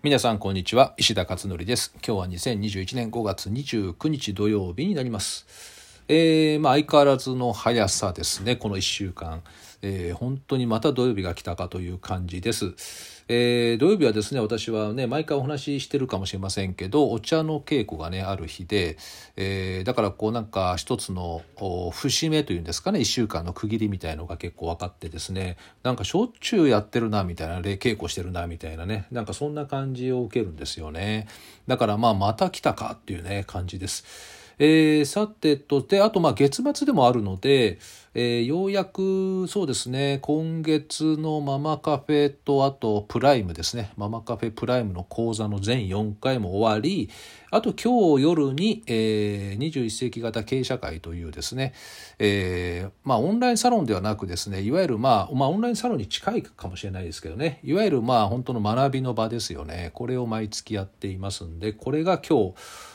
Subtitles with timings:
[0.00, 0.94] 皆さんこんにちは。
[0.96, 1.92] 石田勝則です。
[2.06, 5.77] 今日は2021年5月29日土曜日になります。
[6.08, 8.56] えー、まあ相変わらずの速さですね。
[8.56, 9.42] この1週間、
[9.82, 12.74] えー、本当にまた土曜日が来たかという感じです。
[13.30, 18.96] えー、土曜日はですね私はね毎回お話ししてるかもしれませんけどお茶の稽古がねある日で、
[19.36, 21.42] えー、だからこうなんか一つの
[21.92, 31.28] 節目というんですかね1週間の区切りみたいのが結構分かってですねなんかしょっちゅうやってるなみたいな稽古してるなみたいなねなんかそんな感じを受けるんですよね。
[31.66, 34.37] だからまあまた来たかっていうね感じです。
[34.58, 37.78] えー、さてとであとまあ月末でもあるので、
[38.14, 43.92] えー、ようやくそうですね今月のママカフェとあとプライムですね。
[43.96, 47.08] ママカフェプライムの講座の全4回も終わり
[47.50, 51.72] あと今日夜に、えー、21世紀型経営社会というですね、
[52.18, 59.90] えー、まあオンラインサロンではなくですねいわゆるまあ、まあ、オンラインサロンに近いかもしれないですけどねいわゆるまあ本当の学びの場ですよね。
[59.94, 62.54] これを毎月やっていますんでこれが今日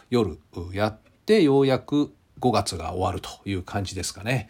[0.10, 0.38] 夜
[0.74, 4.50] やってってようやく5月が終わるという感じですかね。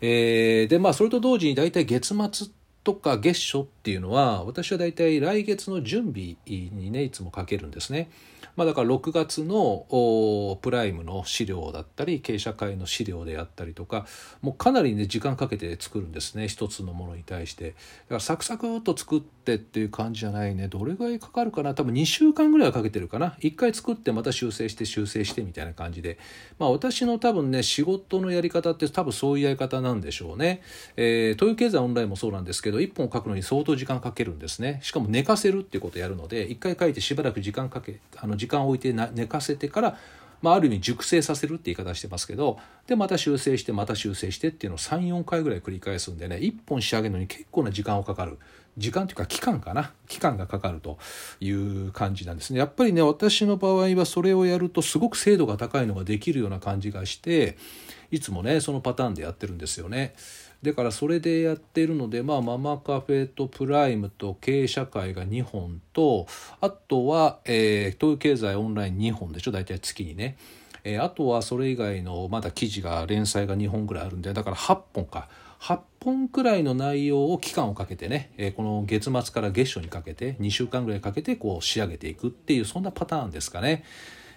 [0.00, 2.48] えー、でまあそれと同時に大体月末
[2.82, 8.10] とか月初っていうのは私は大体来月の準備にねいつもかけるんですね。
[8.58, 14.04] まあ、だから6月のプライムの資料だったり経営者会の資料であったりとか
[14.42, 16.48] もうかなりね時間かけて作るんですね。
[16.48, 17.70] 一つのものに対して。
[17.70, 20.66] だからサクサクっと作ってっていう感じじゃないね。
[20.66, 21.74] どれぐらいかかるかな？
[21.74, 23.36] 多分2週間ぐらいはかけてるかな。
[23.40, 26.18] 1回作ってまた修正して修正してみたいな感じで。
[26.58, 30.62] まあ私の多分ね仕事のやり方って多分そういうやり方なんでしょうね、
[30.96, 34.80] えー、東洋経済オンラインもそうなんですけど1本書くのに相当時間かけるんですね。
[34.82, 39.98] しかも寝かせるっていうことをやるので1回書いてしばらく時間かけあの時間時間を置いて寝かせてから、
[40.40, 48.38] まあ、ある意味熟成させるって言い方してますけどでまた修正してまた修正してっていうのを34回ぐらい繰り返すんでね1本仕上げるのに結構な時間をかかる。
[48.78, 50.98] 時間というか期間かな期間がかかると
[51.40, 57.58] いう感じなんですねやっぱりね私の場合はそれをやるとすごく精度が高いのができるような感じがして
[58.10, 60.14] いつもねそのパターンでやってるんですよね。
[60.62, 66.26] だからそれでやってるので、まあ、ママカフェとプライムと経営社会が2本と
[66.60, 70.36] あとは、えー、東洋経済オンライン2本でしょ大体月にね。
[70.84, 75.28] え、あとはそれ以外のまだ記事が連載が2本ぐらいあるんでだから8本か
[75.60, 83.84] 8本くらいの内容を期間をかけてね、えー、この月末から月初にかけて2週間ぐらいかけてこう仕上げていくっていうそんなパターンですかね。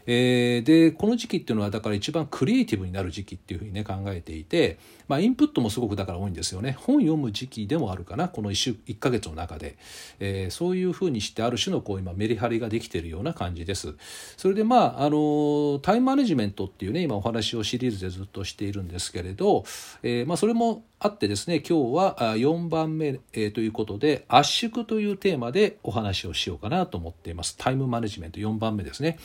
[0.06, 6.76] えー、でこの時期っていうのはだから一番クリエイティブになる時期っていうふうにね考えていて、まあ、インプットもすごくだから多いんですよね。
[6.80, 9.78] 本読む時期でもあるかなこの 1, 週1ヶ月の中で、
[10.20, 13.96] えー、そういうふうにしてある種のこう今メリハリができているような感じです。
[14.38, 19.64] それでまああのタイムマネジメントっていうね今お話をシリーズでずっとしているんですけれど、
[20.04, 27.56] えー、まあ、それもあってですね今日は4番目、えー、ということで圧縮というテーマでお話をしようかなと思っています。
[27.58, 29.18] タイムマネジメント4番目ですね。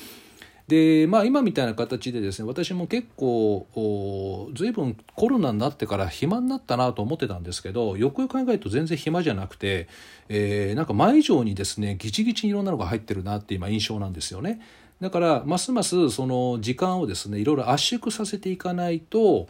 [0.69, 9.89] でまあ今みたいな形でですね私も結構随分コロナになってから暇になったなと思ってたんですけどよくよく考えると全然暇じゃなくて、
[10.29, 14.61] えー、なんか前以上にですねギチギチにいろんなのが入ってるなって今印象なんですよね。
[15.01, 19.47] だからますますその時間をですねいろいろ圧縮させていかないと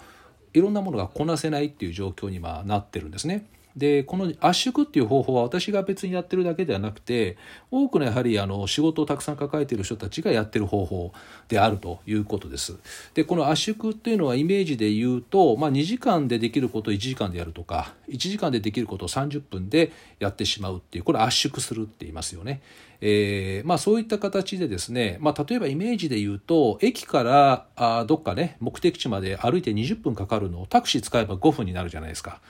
[0.53, 3.47] いろんなものがこなせないっていう状況に今なってるんですね。
[3.77, 7.37] でこの圧縮っていう方法は私が別にやってるだけではなくて
[7.71, 11.13] 多くのやはりあの仕事をたくさん抱えている人たちがやってる方法
[11.49, 12.77] であるということです。
[13.15, 22.63] でこの圧縮っていうのはイメージで言うと、まあ、2時間でできることを1時間でやるとか1時間でできることを30分でやってしまうっていうこれ圧縮するって言いますよね。
[23.01, 32.41] えーまあ、そういった形でですね、まあ、例えばイメージで言うと駅からあどっかね目的地まで歩いて20分かかるのをタクシー使えば5分になるじゃないですか。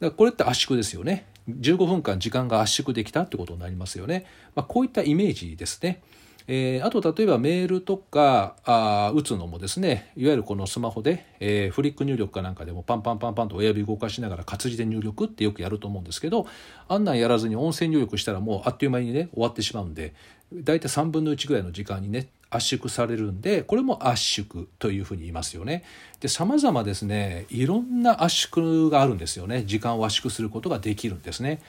[0.00, 6.02] からこれって圧縮ですよね15分間時間が圧縮できたってことになりますよね、まあ、こういったイメージですね。
[6.50, 16.46] えー、あと例えばメールとかあ打つのもですねいわゆるこのスマホで、えー、フリック入力かなんかでもパンパンパンパンと親指動かしながら活字で入力ってよくやると思うんですけど
[16.88, 20.14] あんなんやらずに音声入力したらもうあっという間にね終わってしまうんで
[20.54, 25.84] 大体3分の1ぐらいの時間にね圧縮されるんでこれも圧縮というふうに言いますよね。
[26.20, 31.60] で様々ですねいろんな圧縮があるんですよね時間を圧縮することができるんですね。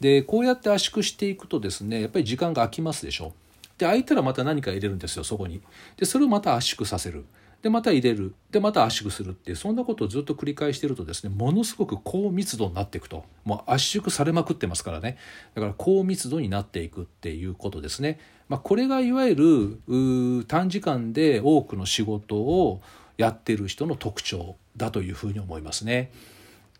[0.00, 3.32] でこうやって圧縮していくとですねやっぱり時間が空きますでしょ。
[3.78, 5.60] で空いたらまた何か入れるんですよそこに。
[5.96, 7.24] でそれをまた圧縮させる。
[7.62, 8.34] でまた入れる。
[8.50, 13.24] でまた圧縮するっていうそんなことをずっと繰り返してるとですねものすごく高密度になっていくと。
[13.44, 15.16] もう圧縮されまくってますからね。
[15.54, 18.18] だから高密度になっていくっていうことですね、
[18.48, 22.82] まあ、これがいわゆる短時間で多くの仕事を
[23.16, 26.10] やってる人の特徴だというふうに思いますね。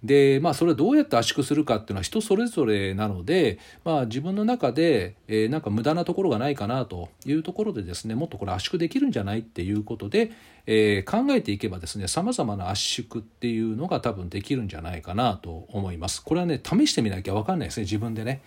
[0.02, 10.32] でまあそれをどうやって圧縮するかっていうのは人それぞれなので、まあ、自分の中で、えー、なんか無駄なところがないかなというところでですねもっとこれ圧縮できるんじゃないっていうことで、
[10.66, 16.22] えー、考えていけばですねさまざまな圧縮っていうのが多分できるんじゃないかなと思います。
[16.22, 18.42] これはね試してみなきゃ分かんないですね自分でね。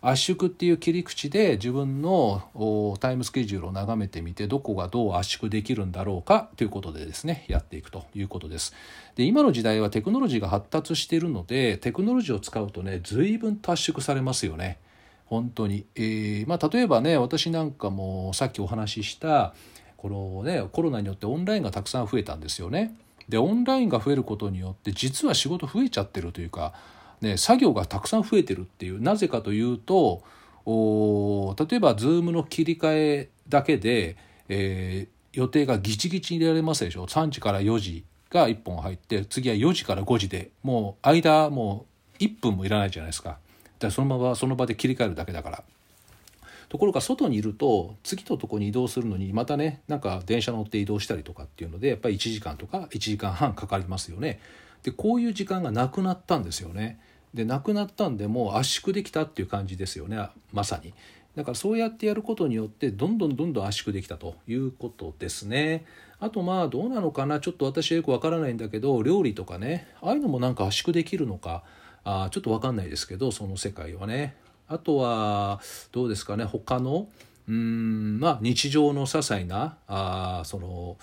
[0.00, 8.74] 圧縮っていう切り口で自分のタイムスケジュールを眺めてみてどこがどう圧縮できるんだろうかということでですねやっていくということです。
[9.16, 14.78] で今の時代はテクノロジーが発達しているのでテクノロジーを使うとね随分と圧縮されますよね。
[15.26, 19.54] 本当に、えー、まあ、例えばね私なんかもさっきお話しした
[19.98, 22.96] このねコロナによってオンラインがたくさん増えたんですよね。
[23.28, 26.72] でオンラインが増えることによって実は仕事増えちゃってるというか
[27.20, 30.22] ね、作業がたくさん増えてるっていうなぜかというと
[30.64, 34.16] お例えば Zoom の切り替えだけで、
[34.48, 41.86] えー、予定がギチギチに入れられますでしょ？3時から4時が1本入って次は4時から5時でもう間も
[42.20, 43.38] う1分もいらないじゃないですか。
[43.78, 45.64] だそのままその場で切り替えるだけだから。
[46.68, 54.38] ところが外にいると次のとこに移動するのにまたねなんか電車乗って移動したりとかっていうのでやっぱり1時間とか1時間半かかりますよね。
[54.82, 57.00] でこういう時間がなくなったんですよね。
[57.34, 60.18] でなくなったんでもう圧縮できたっていう感じですよね
[60.52, 60.94] まさに。
[61.36, 65.84] だからそうやってやることによってどんどんどんどん圧縮できたということですね。
[66.20, 67.38] あとまあどうなのかな？
[67.38, 71.62] ちょっと私はよくわからないんだけど料理とかねああいうのもなんか圧縮できるのか？
[72.02, 74.34] あちょっとわかんないですけどその世界はね。
[74.66, 75.60] あとは
[75.92, 76.44] どうですかね？
[76.44, 77.08] 他の？
[77.46, 80.96] うんまあ日常の些細なあその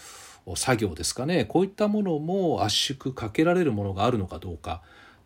[0.55, 4.81] 作業ですかねこういったものも圧縮かけられるものがあるのかどうか。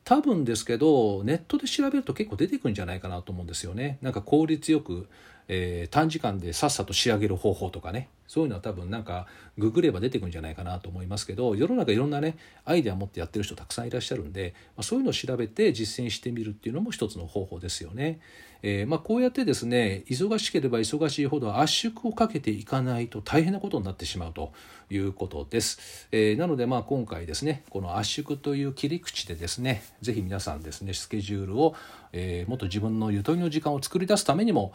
[0.06, 4.00] 多分ですけどネットで調べると結構出てくるんじゃないかなと思うんですよね。
[4.01, 5.07] なんか効率よく、
[5.50, 9.25] えー、短時間でさっさと仕上げる方法とかねそういうのは多分なんか
[9.57, 18.19] ググれば出てくるんじゃないかなと思いますけど世の中いろんなねアイデアを持ってやってる人たくさんいらっしゃるんで、まあ、そういうのを調べて実践してみるっていうのも一つの方法ですよね。
[18.62, 24.52] えー、まあ、こうやってですね忙しければ忙しいほど圧縮をかけていかないと大変なことになってしまうと
[24.90, 26.07] いうことです。
[26.12, 31.74] えー、なのでまあ今回ですねこの圧縮という切り口でですね是非皆さんですねスケジュールを、
[32.12, 34.74] えー、もっと自分のゆとりの時間を作り出すためにも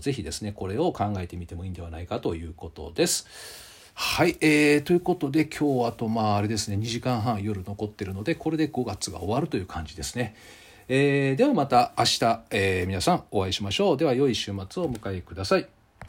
[0.00, 3.26] ぜひですねこれを考えてみてもいいんではないかということです。
[3.94, 10.34] はい、えー、ということで今日あとまああれですね2時間半夜残ってるのでこれで5月が終わるという感じですね。
[10.88, 13.96] えー、ではまた明日、えー、皆さんお会いしましょう。
[13.96, 15.73] では良い週末をお迎えください。